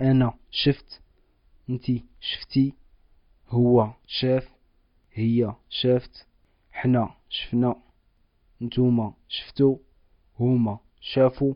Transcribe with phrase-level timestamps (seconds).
[0.00, 1.02] أنا شفت
[1.70, 2.72] انتي شفتي
[3.48, 4.48] هو شاف
[5.12, 6.26] هي شافت
[6.72, 7.82] حنا شفنا
[8.62, 9.78] نتوما شفتو
[10.40, 11.54] هما شافوا.